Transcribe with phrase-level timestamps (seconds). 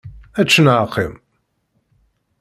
[0.41, 1.13] Ečč neɣ qqim!